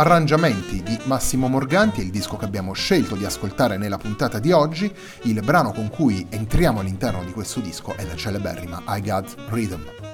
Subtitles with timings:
[0.00, 4.90] Arrangiamenti di Massimo Morganti il disco che abbiamo scelto di ascoltare nella puntata di oggi.
[5.24, 10.09] Il brano con cui entriamo all'interno di questo disco è la celeberrima I Got Rhythm.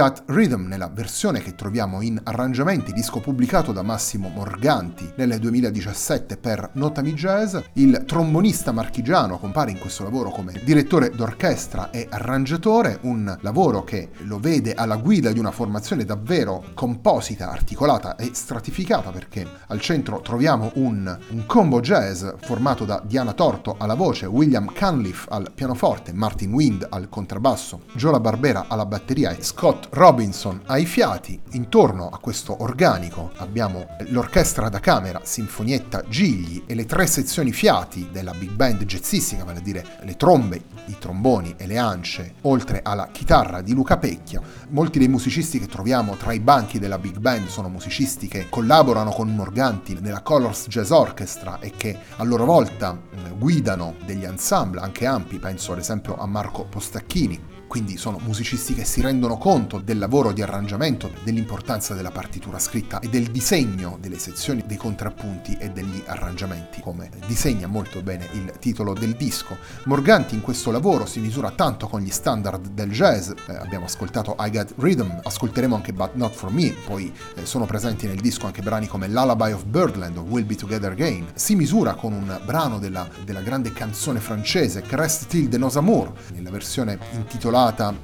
[0.00, 6.38] Got Rhythm nella versione che troviamo in arrangiamenti, disco pubblicato da Massimo Morganti nel 2017
[6.38, 7.58] per Notami Jazz.
[7.74, 14.08] Il trombonista marchigiano compare in questo lavoro come direttore d'orchestra e arrangiatore, un lavoro che
[14.20, 20.22] lo vede alla guida di una formazione davvero composita, articolata e stratificata perché al centro
[20.22, 26.14] troviamo un, un combo jazz formato da Diana Torto alla voce, William Cunliffe al pianoforte,
[26.14, 31.40] Martin Wind al contrabbasso, Giola Barbera alla batteria e Scott Robinson ai fiati.
[31.52, 38.08] Intorno a questo organico abbiamo l'orchestra da camera, Sinfonietta Gigli e le tre sezioni fiati
[38.12, 42.80] della big band jazzistica, vale a dire le trombe, i tromboni e le ance, oltre
[42.84, 44.40] alla chitarra di Luca Pecchia.
[44.68, 49.10] Molti dei musicisti che troviamo tra i banchi della big band sono musicisti che collaborano
[49.10, 52.96] con Morganti nella Colors Jazz Orchestra e che a loro volta
[53.36, 58.84] guidano degli ensemble anche ampi, penso ad esempio a Marco Postacchini quindi sono musicisti che
[58.84, 64.18] si rendono conto del lavoro di arrangiamento, dell'importanza della partitura scritta e del disegno delle
[64.18, 69.56] sezioni, dei contrappunti e degli arrangiamenti, come disegna molto bene il titolo del disco.
[69.84, 74.34] Morganti in questo lavoro si misura tanto con gli standard del jazz, eh, abbiamo ascoltato
[74.40, 78.46] I Got Rhythm, ascolteremo anche But Not For Me, poi eh, sono presenti nel disco
[78.46, 82.36] anche brani come Lullaby of Birdland o We'll Be Together Again, si misura con un
[82.44, 87.58] brano della, della grande canzone francese Crest Till de Nos Amour, nella versione intitolata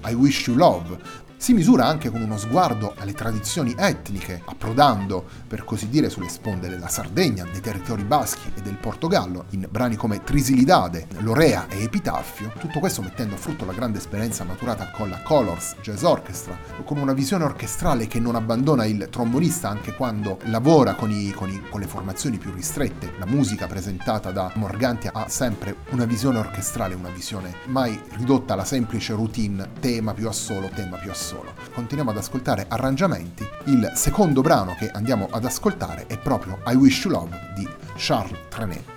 [0.05, 1.01] I Wish You Love,
[1.39, 6.69] si misura anche con uno sguardo alle tradizioni etniche, approdando, per così dire, sulle sponde
[6.69, 12.53] della Sardegna, dei territori baschi e del Portogallo, in brani come Trisilidade, Lorea e Epitaffio,
[12.59, 16.97] tutto questo mettendo a frutto la grande esperienza maturata con la Colors Jazz Orchestra, con
[16.97, 21.63] una visione orchestrale che non abbandona il trombonista anche quando lavora con, i, con, i,
[21.69, 23.13] con le formazioni più ristrette.
[23.19, 28.65] La musica presentata da Morganti ha sempre una visione orchestrale, una visione mai ridotta alla
[28.65, 31.26] semplice routine tema più assolo, tema più assolo solo.
[31.75, 33.45] Continuiamo ad ascoltare arrangiamenti.
[33.65, 38.39] Il secondo brano che andiamo ad ascoltare è proprio I Wish You Love di Charles
[38.49, 38.96] Trenet.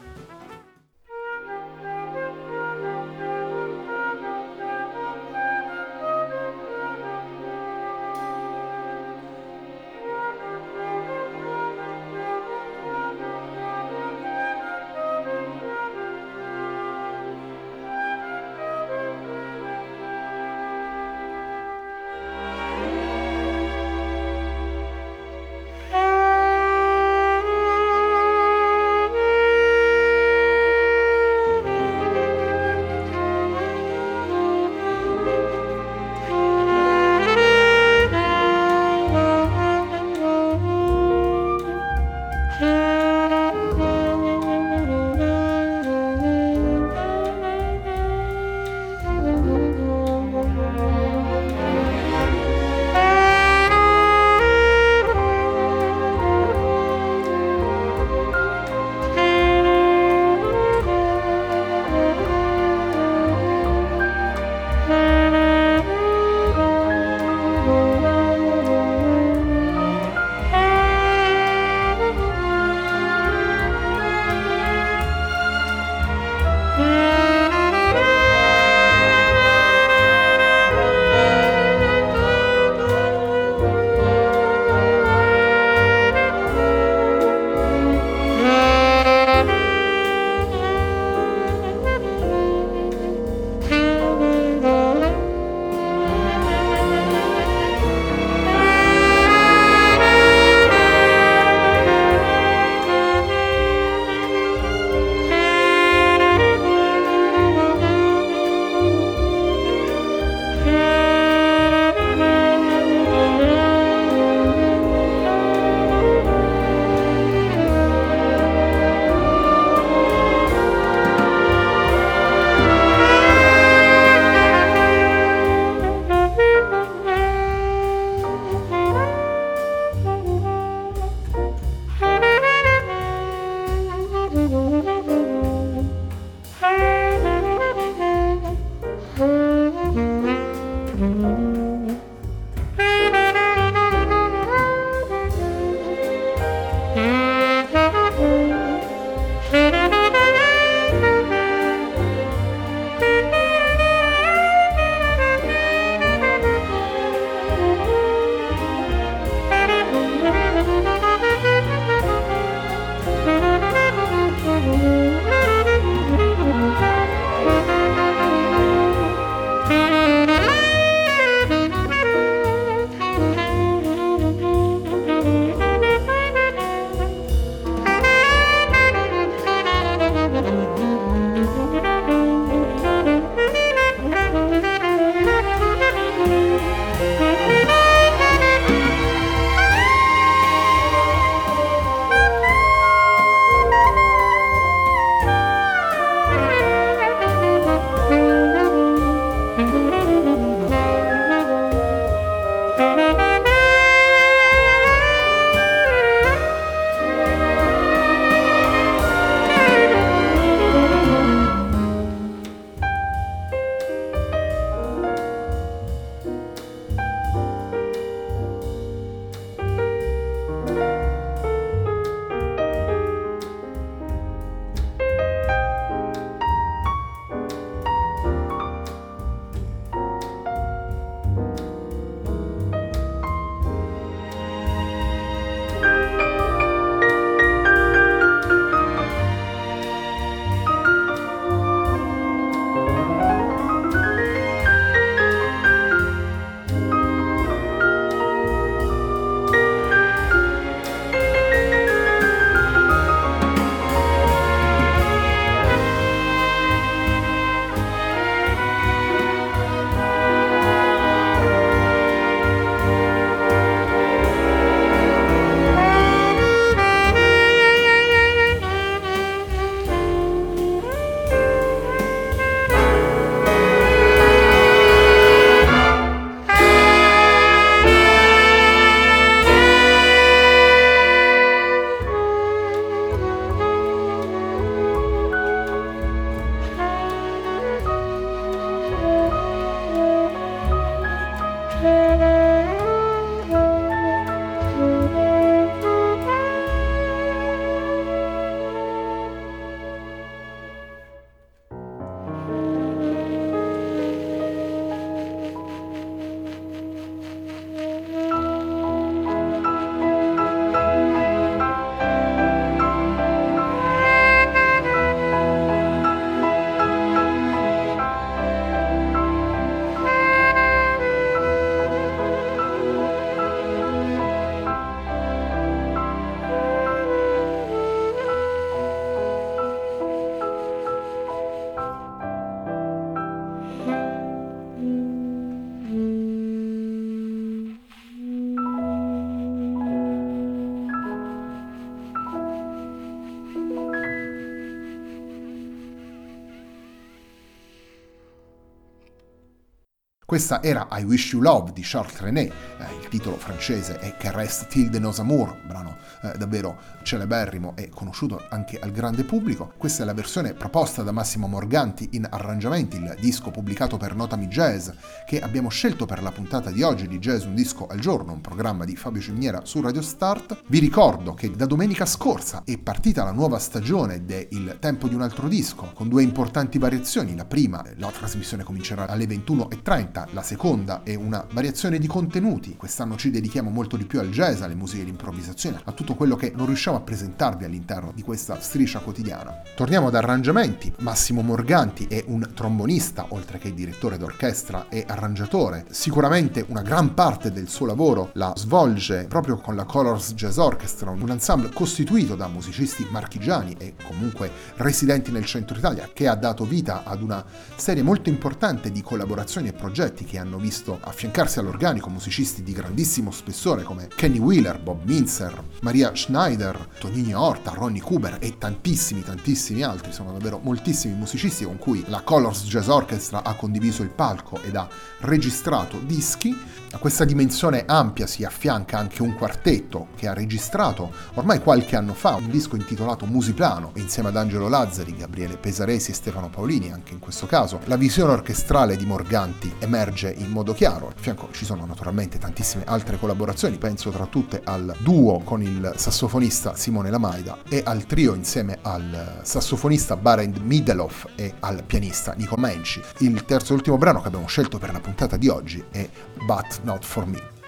[350.30, 354.30] Questa era I Wish You Love di Charles Trenet, eh, il titolo francese è Che
[354.32, 355.89] reste til de nos amours, brano
[356.22, 359.74] eh, davvero celeberrimo e conosciuto anche al grande pubblico.
[359.78, 364.48] Questa è la versione proposta da Massimo Morganti in arrangiamenti, il disco pubblicato per Notami
[364.48, 364.90] Jazz,
[365.26, 368.42] che abbiamo scelto per la puntata di oggi di Jazz Un Disco al Giorno, un
[368.42, 370.64] programma di Fabio Ciminiera su Radio Start.
[370.68, 375.22] Vi ricordo che da domenica scorsa è partita la nuova stagione del Tempo di un
[375.22, 377.36] altro disco, con due importanti variazioni.
[377.36, 382.76] La prima, la trasmissione comincerà alle 21.30 diretta, la seconda è una variazione di contenuti.
[382.76, 386.36] Quest'anno ci dedichiamo molto di più al jazz, alle musiche di improvvisazione, a tutto quello
[386.36, 389.62] che non riusciamo a presentarvi all'interno di questa striscia quotidiana.
[389.76, 390.94] Torniamo ad arrangiamenti.
[391.00, 395.86] Massimo Morganti è un trombonista, oltre che direttore d'orchestra e arrangiatore.
[395.90, 401.12] Sicuramente una gran parte del suo lavoro la svolge proprio con la Colors Jazz Orchestra,
[401.12, 406.66] un ensemble costituito da musicisti marchigiani e comunque residenti nel centro Italia, che ha dato
[406.66, 407.44] vita ad una
[407.76, 413.32] serie molto importante di collaborazioni e progetti che hanno visto affiancarsi all'organico musicisti di grandissimo
[413.32, 419.84] spessore come Kenny Wheeler, Bob Minzer, Maria Schneider, Tonini Horta, Ronnie Cooper e tantissimi tantissimi
[419.84, 424.62] altri, sono davvero moltissimi musicisti con cui la Colors Jazz Orchestra ha condiviso il palco
[424.62, 424.88] ed ha
[425.20, 426.56] registrato dischi.
[426.92, 432.16] A questa dimensione ampia si affianca anche un quartetto che ha registrato ormai qualche anno
[432.16, 437.14] fa un disco intitolato Musiplano insieme ad Angelo Lazzari, Gabriele Pesaresi e Stefano Paolini, anche
[437.14, 437.80] in questo caso.
[437.86, 441.10] La visione orchestrale di Morganti emerge in modo chiaro.
[441.10, 445.89] A fianco ci sono naturalmente tantissime altre collaborazioni, penso tra tutte al duo con il
[445.98, 452.56] sassofonista Simone Lamaida e al trio insieme al sassofonista Barend Mideloff e al pianista Nico
[452.58, 453.02] Menci.
[453.20, 456.08] Il terzo e ultimo brano che abbiamo scelto per la puntata di oggi è
[456.46, 457.59] But Not For Me.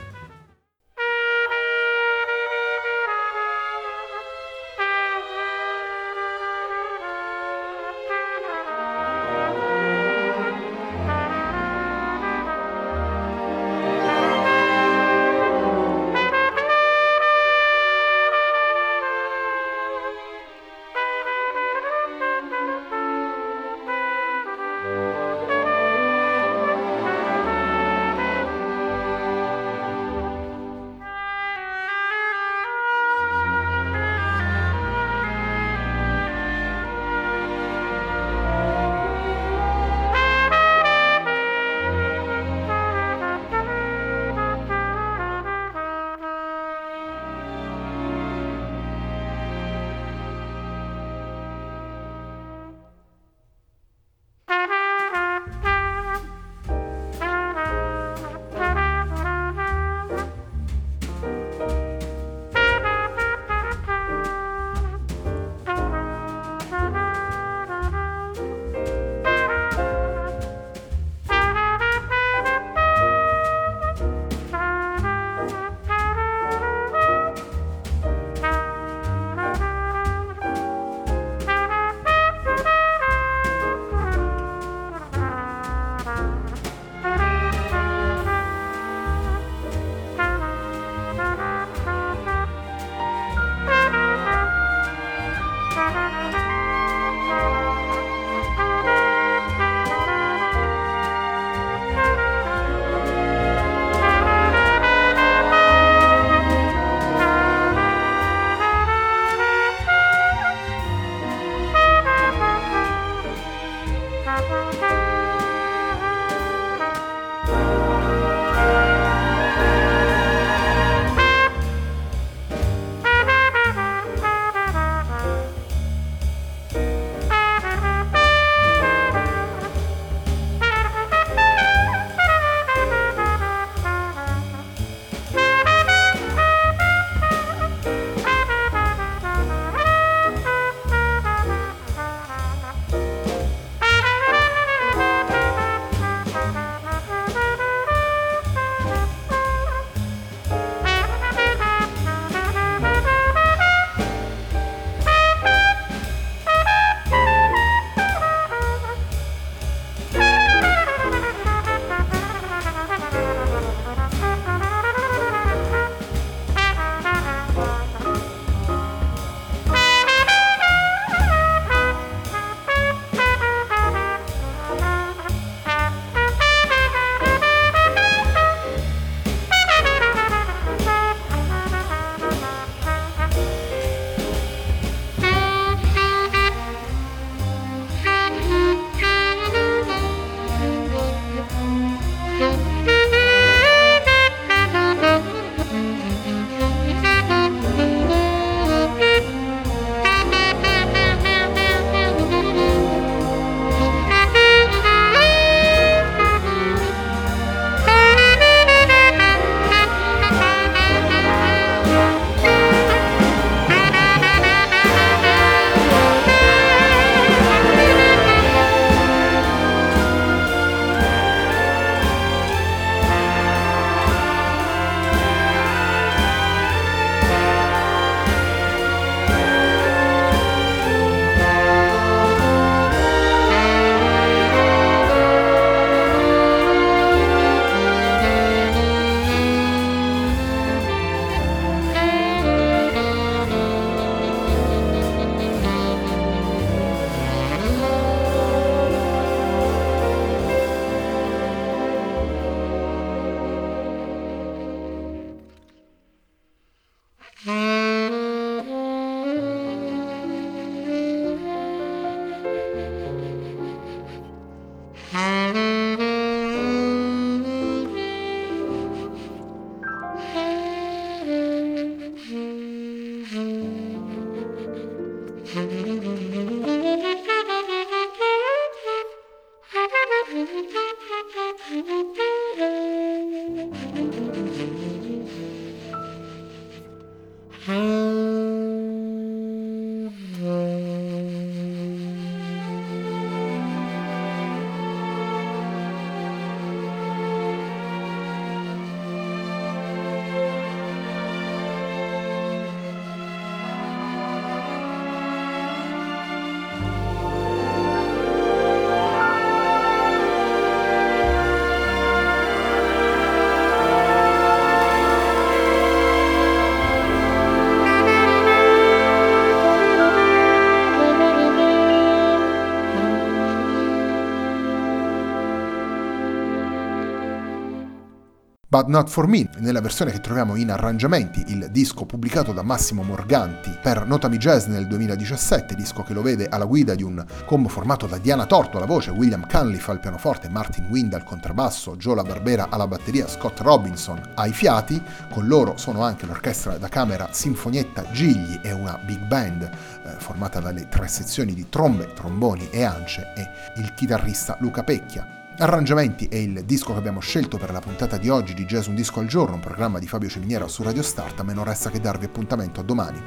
[328.72, 333.04] But Not For Me, nella versione che troviamo in arrangiamenti, il disco pubblicato da Massimo
[333.04, 337.68] Morganti per Notami Jazz nel 2017, disco che lo vede alla guida di un combo
[337.68, 342.24] formato da Diana Torto alla voce, William Cunliffe al pianoforte, Martin Wind al contrabbasso, Joe
[342.24, 348.10] Barbera alla batteria, Scott Robinson ai fiati, con loro sono anche l'orchestra da camera Sinfonietta
[348.12, 353.34] Gigli e una big band eh, formata dalle tre sezioni di trombe, tromboni e ance
[353.36, 353.50] e
[353.82, 355.41] il chitarrista Luca Pecchia.
[355.58, 358.96] Arrangiamenti è il disco che abbiamo scelto per la puntata di oggi di Jazz Un
[358.96, 361.90] Disco al Giorno, un programma di Fabio Ciminiera su Radio Start, a me non resta
[361.90, 363.22] che darvi appuntamento a domani.